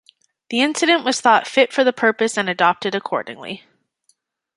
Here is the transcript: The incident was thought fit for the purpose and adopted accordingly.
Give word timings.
The 0.49 0.61
incident 0.61 1.05
was 1.05 1.21
thought 1.21 1.45
fit 1.45 1.71
for 1.71 1.83
the 1.83 1.93
purpose 1.93 2.35
and 2.35 2.49
adopted 2.49 2.95
accordingly. 2.95 3.65